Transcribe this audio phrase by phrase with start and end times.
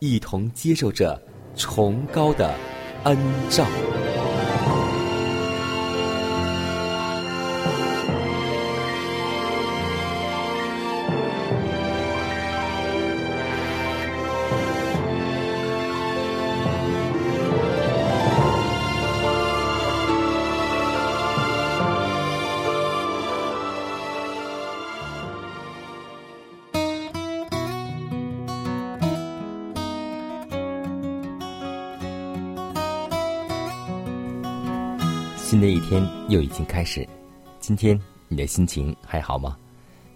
[0.00, 1.20] 一同接受着
[1.54, 2.54] 崇高的
[3.04, 3.16] 恩
[3.50, 3.66] 照。
[35.50, 37.04] 新的一天又已经开始，
[37.58, 39.58] 今天你的心情还好吗？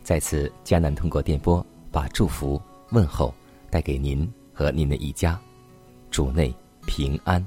[0.05, 3.35] 在此，迦南通过电波把祝福问候
[3.69, 5.37] 带给您和您的一家，
[6.09, 6.55] 主内
[6.87, 7.45] 平安。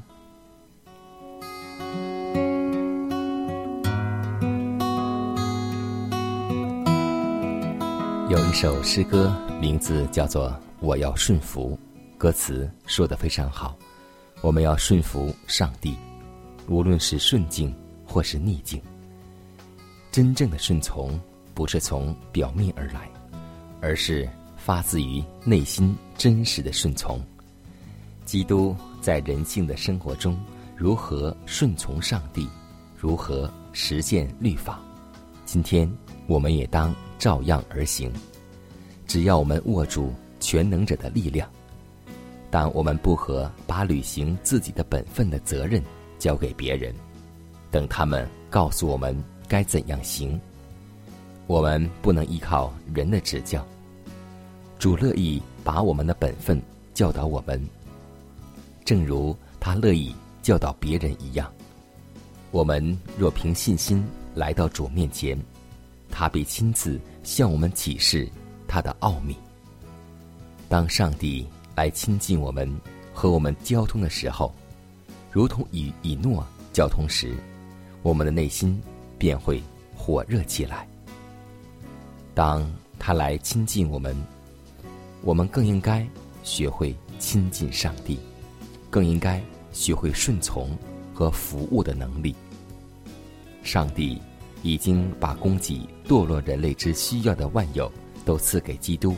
[8.30, 10.49] 有一首诗歌，名字叫做
[10.81, 11.80] 《我要顺服》，
[12.17, 13.77] 歌词说的非常好，
[14.42, 15.95] 我们要顺服上帝。
[16.67, 17.73] 无论是顺境
[18.05, 18.82] 或是逆境，
[20.11, 21.20] 真正的顺从
[21.54, 23.10] 不是从表面而来，
[23.82, 27.22] 而是发自于内心真实的顺从。
[28.26, 30.38] 基督在人性的生活中
[30.76, 32.48] 如何顺从上帝，
[32.98, 34.80] 如何实践律法，
[35.45, 35.89] 今天
[36.27, 38.11] 我们也当照样而行。
[39.08, 41.50] 只要我们握住全能者的力量，
[42.52, 45.82] 但我们不和把履行自己的本分的责任。
[46.20, 46.94] 交给别人，
[47.72, 49.16] 等他们告诉我们
[49.48, 50.39] 该怎样行。
[51.45, 53.66] 我们不能依靠人的指教。
[54.80, 56.61] 主乐意把我们的本分
[56.94, 57.64] 教导我们，
[58.83, 61.52] 正如他乐意教导别人一样。
[62.52, 65.38] 我们若凭信心来到主面前，
[66.10, 68.30] 他必亲自向我们启示
[68.67, 69.36] 他的奥秘。
[70.70, 72.70] 当上帝来亲近我们
[73.14, 74.54] 和我们交通的时候。
[75.32, 77.36] 如同与以诺交通时，
[78.02, 78.82] 我们的内心
[79.17, 79.61] 便会
[79.95, 80.88] 火热起来。
[82.33, 84.15] 当他来亲近我们，
[85.21, 86.08] 我们更应该
[86.43, 88.20] 学会亲近上帝，
[88.89, 90.77] 更应该学会顺从
[91.14, 92.36] 和服务的能力。
[93.64, 94.21] 上帝
[94.64, 97.92] 已经把供给堕落人类之需要的万有
[98.23, 99.15] 都赐给基督，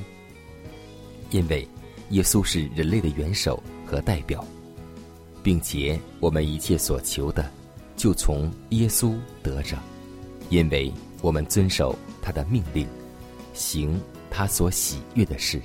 [1.29, 1.67] 因为
[2.09, 4.43] 耶稣是人类的元首和代表。
[5.41, 7.49] 并且我们一切所求的，
[7.95, 9.77] 就从耶稣得着，
[10.49, 10.91] 因为
[11.21, 12.87] 我们遵守他的命令，
[13.53, 15.61] 行他所喜悦的事。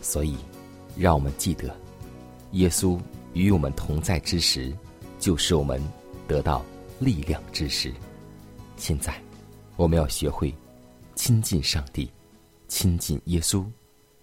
[0.00, 0.36] 所以，
[0.96, 1.74] 让我们记得，
[2.52, 2.98] 耶稣
[3.32, 4.72] 与我们同在之时，
[5.18, 5.82] 就是我们
[6.28, 6.64] 得到
[6.98, 7.92] 力量之时。
[8.76, 9.20] 现在，
[9.76, 10.54] 我们要学会
[11.14, 12.10] 亲近上帝，
[12.68, 13.64] 亲近耶稣，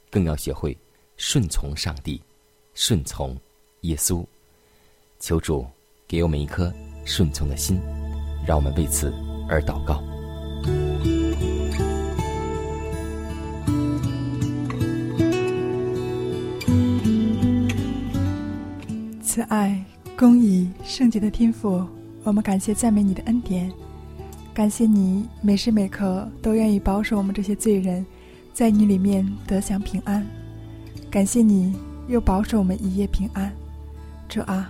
[0.10, 0.78] 更要学会
[1.18, 2.22] 顺从上帝，
[2.76, 3.36] 顺从
[3.82, 4.26] 耶稣。
[5.24, 5.66] 求主
[6.06, 6.70] 给我们一颗
[7.06, 7.80] 顺从的心，
[8.46, 9.10] 让我们为此
[9.48, 10.04] 而祷告。
[19.22, 19.82] 慈爱、
[20.18, 21.88] 公义、圣洁的天赋，
[22.26, 23.72] 我们感谢赞美你的恩典，
[24.54, 28.06] 感谢你每时每刻都愿意保守我们这些罪人，
[28.52, 30.28] 在你里面得享平安。
[31.10, 31.74] 感谢你
[32.10, 33.50] 又保守我们一夜平安，
[34.28, 34.70] 主啊。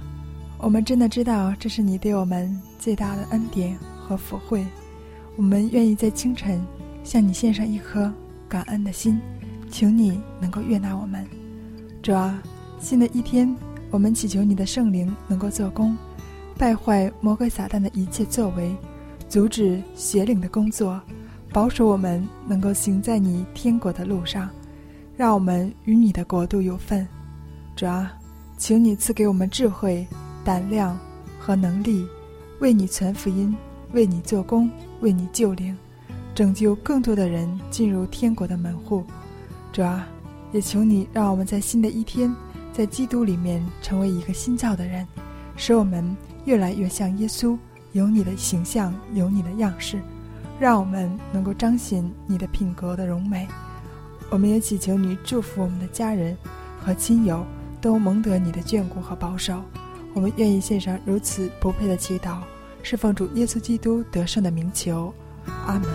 [0.64, 2.50] 我们真的知道，这是你对我们
[2.80, 4.66] 最大的恩典和福惠。
[5.36, 6.66] 我们愿意在清晨
[7.04, 8.10] 向你献上一颗
[8.48, 9.20] 感恩的心，
[9.70, 11.28] 求你能够悦纳我们。
[12.02, 12.42] 主啊，
[12.80, 13.54] 新的一天，
[13.92, 15.98] 我们祈求你的圣灵能够做工，
[16.58, 18.74] 败坏魔鬼撒旦的一切作为，
[19.28, 20.98] 阻止邪灵的工作，
[21.52, 24.50] 保守我们能够行在你天国的路上，
[25.18, 27.06] 让我们与你的国度有份。
[27.76, 28.14] 主啊，
[28.58, 30.08] 请你赐给我们智慧、
[30.44, 30.98] 胆量
[31.40, 32.08] 和能力，
[32.60, 33.56] 为你传福音，
[33.92, 34.70] 为你做工，
[35.02, 35.76] 为你救灵，
[36.36, 39.04] 拯救更多的人进入天国的门户。
[39.72, 40.08] 主啊，
[40.52, 42.34] 也求你让我们在新的一天，
[42.72, 45.08] 在基督里面成为一个新造的人，
[45.56, 46.16] 使我们。
[46.46, 47.58] 越来越像耶稣，
[47.94, 50.02] 有你的形象，有你的样式，
[50.60, 53.48] 让我们能够彰显你的品格的荣美。
[54.30, 56.38] 我们也祈求你祝福我们的家人
[56.82, 57.46] 和亲友
[57.80, 59.62] 都蒙得你的眷顾和保守。
[60.14, 62.38] 我们愿意献上如此不配的祈祷，
[62.82, 65.14] 是奉主耶稣基督得胜的名求。
[65.66, 65.90] 阿门。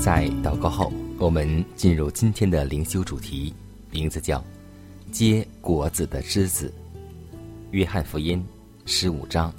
[0.00, 3.52] 在祷告后，我们进入今天的灵修主题，
[3.90, 4.44] 名字叫
[5.10, 6.72] “结果子的枝子”。
[7.72, 8.44] 约翰福音
[8.86, 9.52] 十五章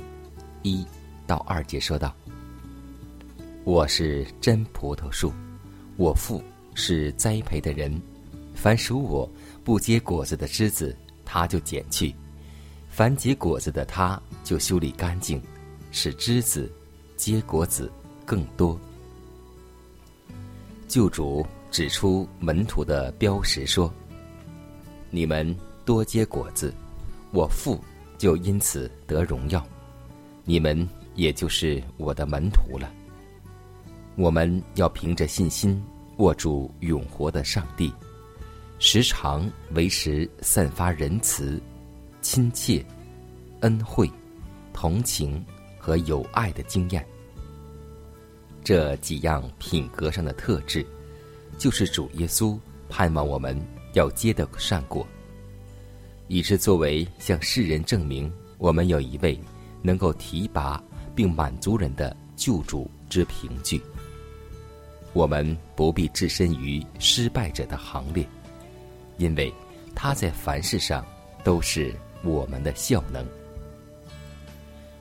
[0.63, 0.85] 一
[1.27, 2.15] 到二节说道
[3.63, 5.31] ：“我是真葡萄树，
[5.95, 6.43] 我父
[6.73, 8.01] 是栽培的人。
[8.55, 9.29] 凡属我
[9.63, 12.13] 不结果子的枝子，他就剪去；
[12.89, 15.41] 凡结果子的，他就修理干净，
[15.91, 16.69] 使枝子
[17.15, 17.91] 结果子
[18.25, 18.77] 更多。”
[20.89, 23.93] 救主指出门徒的标识说
[25.11, 26.73] ：“你们多结果子，
[27.31, 27.79] 我父
[28.17, 29.65] 就因此得荣耀，
[30.43, 32.91] 你们也就是我的门徒了。
[34.15, 35.81] 我们要凭着信心
[36.17, 37.91] 握住永活的上帝，
[38.77, 41.61] 时常维持散发仁慈、
[42.21, 42.85] 亲切、
[43.61, 44.09] 恩惠、
[44.73, 45.43] 同情
[45.77, 47.05] 和友爱的经验。”
[48.61, 50.85] 这几样品格上的特质，
[51.57, 52.59] 就是主耶稣
[52.89, 53.59] 盼望我们
[53.93, 55.07] 要结的善果，
[56.27, 59.39] 以是作为向世人证明我们有一位
[59.81, 60.81] 能够提拔
[61.15, 63.81] 并满足人的救主之凭据。
[65.13, 68.27] 我们不必置身于失败者的行列，
[69.17, 69.53] 因为
[69.95, 71.05] 他在凡事上
[71.43, 71.93] 都是
[72.23, 73.25] 我们的效能。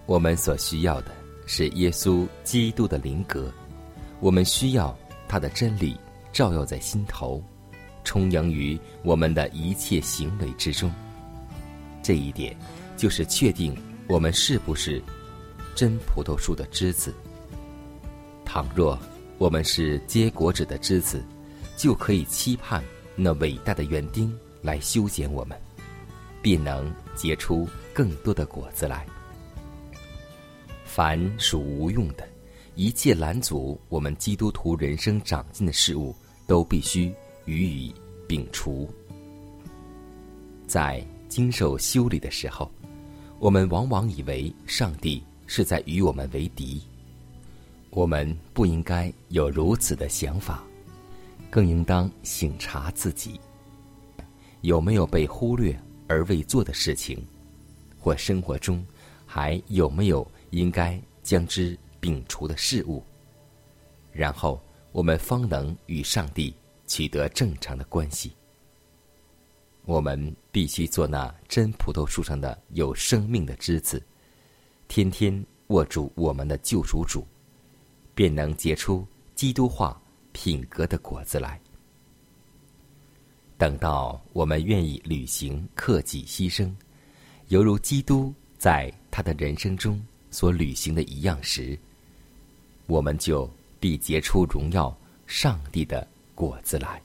[0.07, 1.13] 我们所需要的。
[1.51, 3.51] 是耶稣基督的灵格，
[4.21, 4.95] 我们需要
[5.27, 5.99] 他的真理
[6.31, 7.43] 照耀在心头，
[8.05, 10.91] 充盈于我们的一切行为之中。
[12.03, 12.57] 这一点
[12.97, 15.03] 就是确定我们是不是
[15.75, 17.15] 真葡萄树的枝子。
[18.45, 18.99] 倘若
[19.37, 21.23] 我们是结果子的枝子，
[21.77, 22.83] 就可以期盼
[23.15, 25.57] 那伟大的园丁来修剪我们，
[26.41, 29.07] 必能结出更多的果子来。
[30.85, 32.27] 凡属无用的，
[32.75, 36.17] 一切拦阻我们基督徒人生长进的事物，
[36.47, 37.15] 都必须
[37.49, 37.95] 予以
[38.29, 38.87] 摒除。
[40.67, 42.71] 在经受修理的时候，
[43.39, 46.83] 我们往往以为上帝是在与我们为敌。
[47.89, 50.63] 我们不应该有如此的想法，
[51.49, 53.41] 更应当醒察自己
[54.61, 55.75] 有没有被忽略
[56.07, 57.27] 而未做的事情，
[57.99, 58.85] 或生活中
[59.27, 60.27] 还有没有。
[60.51, 63.05] 应该将之摒除的事物，
[64.11, 64.59] 然后
[64.93, 66.55] 我们方能与上帝
[66.89, 68.33] 取得正常的关系。
[69.85, 74.03] 我们必须做那真葡萄树上的有生命的枝子，
[74.89, 77.25] 天天握住我们的救赎主，
[78.13, 79.97] 便能结出基督化
[80.33, 81.61] 品格的果子来。
[83.57, 86.75] 等到我们愿意履行克己牺牲，
[87.49, 90.05] 犹如基督在他的人生中。
[90.31, 91.77] 所履行的一样时，
[92.85, 94.95] 我们就必结出荣耀
[95.27, 96.07] 上帝的
[96.39, 97.03] 果子来。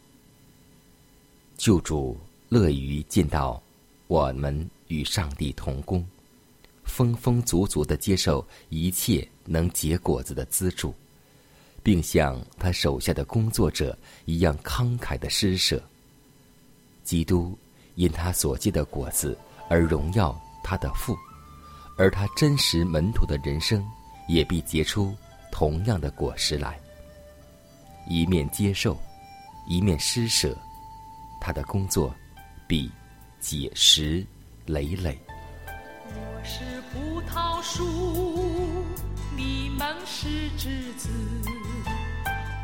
[1.57, 2.15] 救主
[2.49, 3.59] 乐于见到
[4.05, 6.05] 我们与上帝同工，
[6.83, 10.93] 丰丰足足的接受一切能结果子的资助，
[11.81, 15.81] 并像他手下的工作者一样慷慨的施舍。
[17.03, 17.57] 基督
[17.95, 19.35] 因他所结的果子
[19.67, 21.17] 而荣耀他的父。
[21.97, 23.83] 而他真实门徒的人生，
[24.27, 25.15] 也必结出
[25.51, 26.79] 同样的果实来。
[28.07, 28.95] 一面接受，
[29.65, 30.58] 一面施舍，
[31.39, 32.13] 他的工作
[32.67, 32.91] 必
[33.39, 34.25] 解石
[34.65, 35.17] 累累。
[36.08, 36.60] 我是
[36.91, 38.86] 葡萄树，
[39.38, 41.10] 你们是枝子；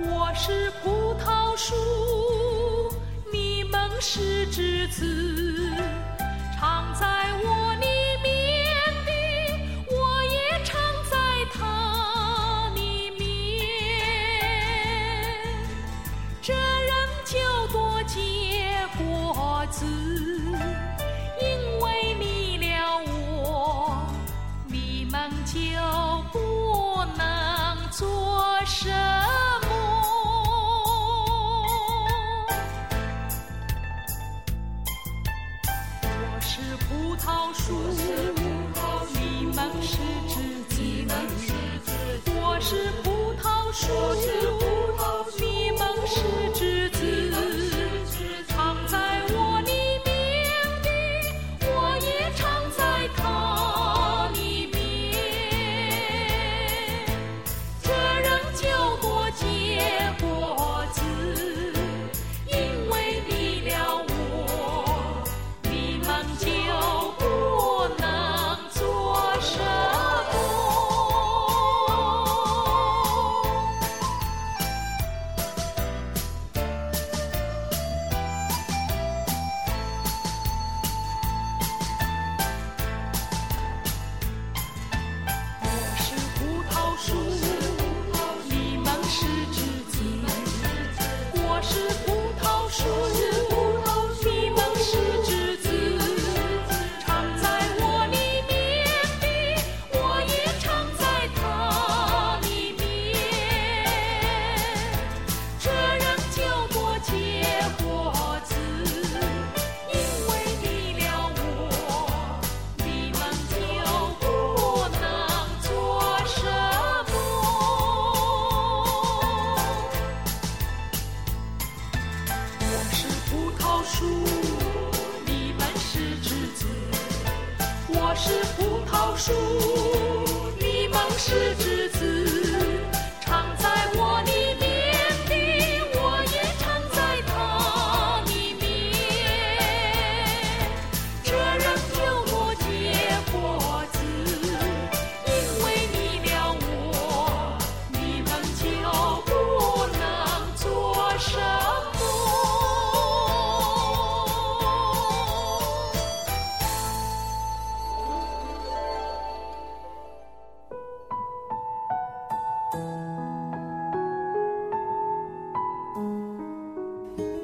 [0.01, 1.74] 我是葡萄树，
[3.32, 5.38] 你们是枝子。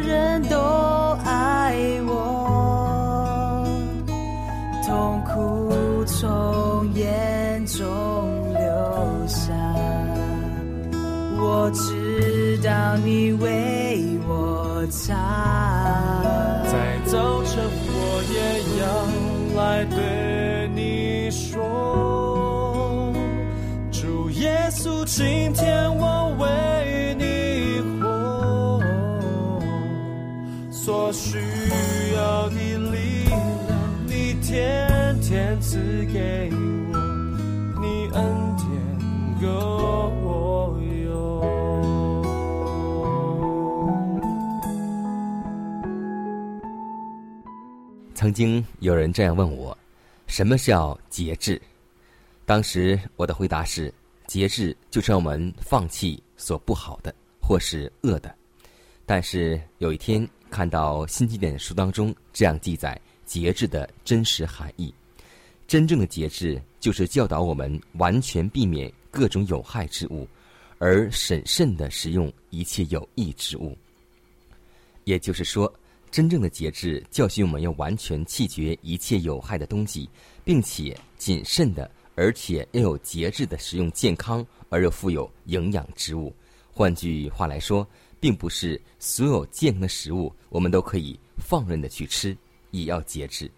[0.00, 0.56] 人都
[1.24, 1.76] 爱
[2.06, 3.64] 我
[4.86, 7.84] 痛苦从眼中
[8.52, 9.52] 流下。
[11.38, 15.55] 我知道你为我擦。
[48.36, 49.76] 经有人这样问我
[50.28, 51.60] ：“什么叫节制？”
[52.44, 53.90] 当时我的回答是：
[54.26, 58.32] 节制就是让我们放弃所不好的或是恶的。
[59.06, 64.92] 但是有一天看到新经典书当中这样记载节制的真实含义，
[65.66, 70.28] 真正的节制就是教导我们完全避免各种有害之物，
[70.76, 73.74] 而审慎的使用一切有益之物。
[75.04, 75.72] 也就是说。
[76.10, 80.08] 真正的节制教训我们要完全弃绝一切有害的东西，
[80.44, 86.34] 并且谨慎的，而且要有节制的食用健康而又富有营养之物。
[86.72, 87.86] 换句话来说，
[88.18, 92.36] 并不是所有健康的食物我们都可以放任的去吃，
[92.70, 93.50] 也要节制。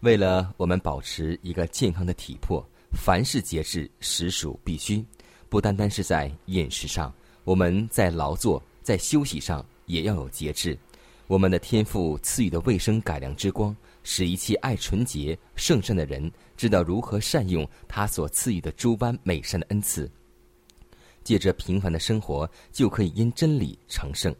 [0.00, 5.04] 为了我们保持一个健康的体魄，凡事节制实属必须。
[5.48, 7.12] 不单单是在饮食上，
[7.44, 10.76] 我们在劳作、在休息上也要有节制。
[11.26, 20.08] 我们的天赋赐予的卫生改良之光，使一切爱纯洁圣善的人知道如何善用他所赐予的诸般美善的恩赐。
[21.24, 24.32] 借着平凡的生活，就可以因真理成圣。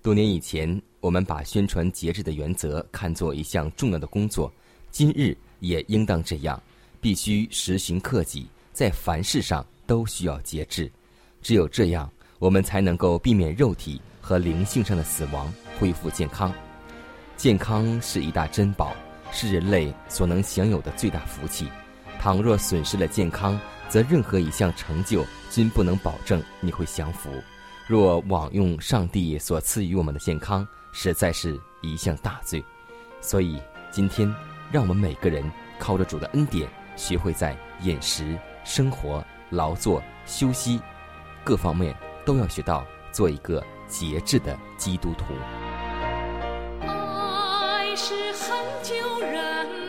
[0.00, 4.50] 多年以前，我们把宣传节制的原则看作一项重要的工作，
[4.90, 6.60] 今日也应当这样，
[6.98, 10.90] 必须实行克己，在凡事上都需要节制。
[11.42, 15.52] 只有这样，我们才能够避免肉体和灵性上的死亡。
[15.78, 16.52] 恢复健康，
[17.36, 18.94] 健康是一大珍宝，
[19.30, 21.68] 是人类所能享有的最大福气。
[22.18, 27.30] 倘若损失了健康，则任何一项成就均不能保证你会享福。
[27.86, 32.64] 若枉用上帝所赐予我们的健康，实在是一项大罪。
[33.20, 34.34] 所以，今天
[34.72, 35.44] 让我们每个人
[35.78, 40.80] 靠着主的恩典，学会在饮食、生活、劳作、休息
[41.44, 45.24] 各方面都要学到做一个节制的基督徒。
[48.46, 49.85] 是很久人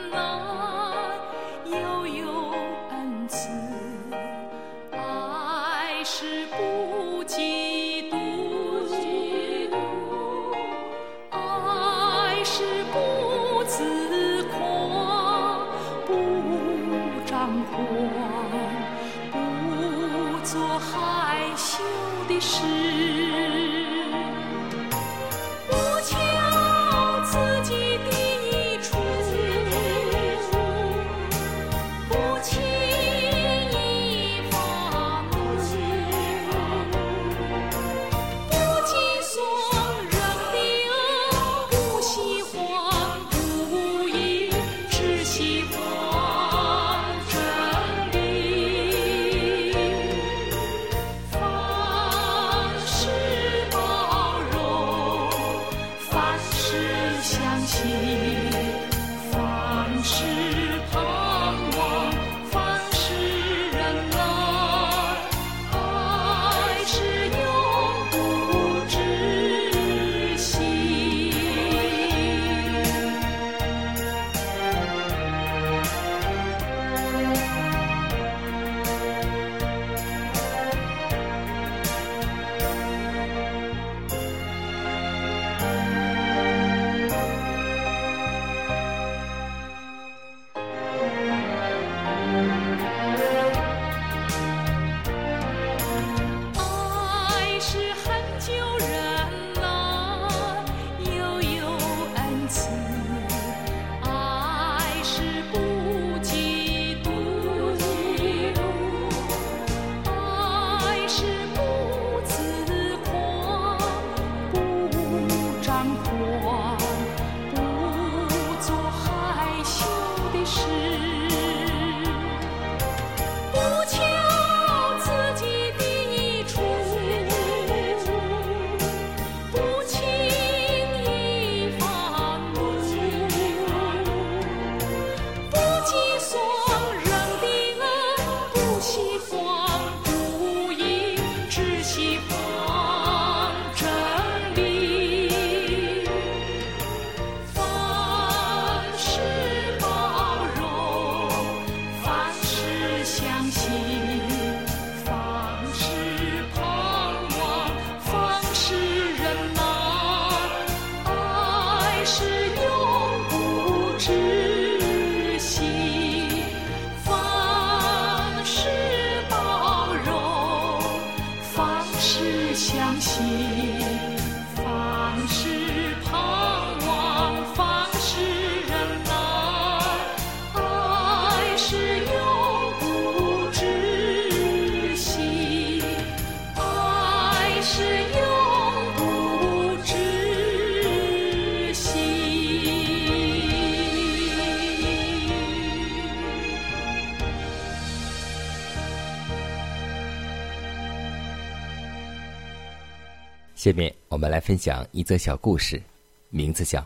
[203.68, 205.84] 下面我们来分享一则小故事，
[206.30, 206.80] 名字叫《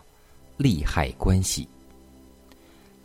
[0.57, 1.63] 利害关系》。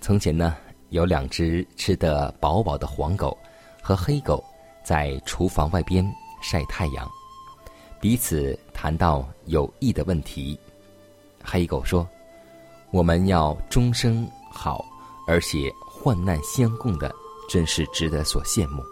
[0.00, 0.56] 从前呢，
[0.88, 3.36] 有两只吃得饱饱的黄狗
[3.82, 4.42] 和黑狗
[4.82, 6.02] 在厨房外边
[6.40, 7.06] 晒太阳，
[8.00, 10.58] 彼此谈到有益的问题。
[11.44, 12.08] 黑狗说
[12.92, 14.82] ：“我们要终生好，
[15.28, 17.14] 而且患难相共的，
[17.46, 18.82] 真是值得所羡慕。”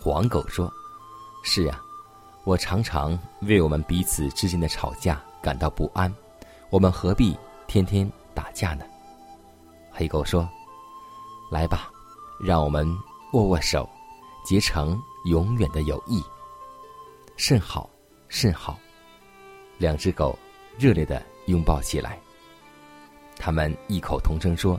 [0.00, 0.72] 黄狗说
[1.42, 1.82] ：“是呀。”
[2.44, 6.12] 我常常为我们彼此之间的吵架感到不安，
[6.70, 7.36] 我们何必
[7.68, 8.84] 天天打架呢？
[9.90, 10.48] 黑狗说
[11.52, 11.88] ：“来吧，
[12.40, 12.86] 让我们
[13.32, 13.88] 握握手，
[14.44, 16.20] 结成永远的友谊。”
[17.36, 17.88] 甚好，
[18.28, 18.78] 甚好。
[19.78, 20.36] 两只狗
[20.76, 22.18] 热烈的拥抱起来。
[23.36, 24.78] 他们异口同声说：“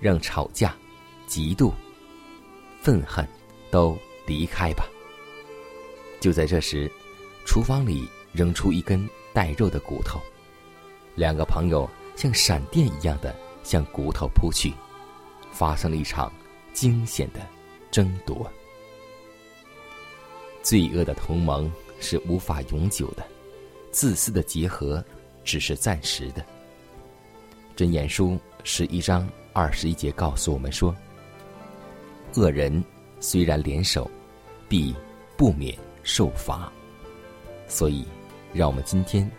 [0.00, 0.74] 让吵架、
[1.28, 1.72] 嫉妒、
[2.80, 3.26] 愤恨
[3.70, 4.84] 都离开吧。”
[6.22, 6.88] 就在这时，
[7.44, 10.20] 厨房里扔出一根带肉的骨头，
[11.16, 14.72] 两个朋友像闪电一样的向骨头扑去，
[15.50, 16.32] 发生了一场
[16.72, 17.40] 惊险的
[17.90, 18.48] 争夺。
[20.62, 23.26] 罪恶的同盟是无法永久的，
[23.90, 25.04] 自私的结合
[25.42, 26.46] 只是暂时的。
[27.76, 30.94] 箴言书十一章二十一节告诉我们说
[32.36, 32.84] ：“恶人
[33.18, 34.08] 虽然联手，
[34.68, 34.94] 必
[35.36, 36.70] 不免。”受罚，
[37.68, 38.04] 所以，
[38.52, 39.30] 让我们今天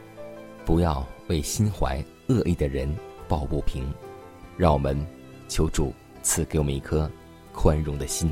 [0.66, 2.94] 不要为心怀恶意的人
[3.28, 3.86] 抱不平，
[4.58, 4.98] 让我们
[5.48, 7.10] 求主赐给我们一颗
[7.52, 8.32] 宽容的心。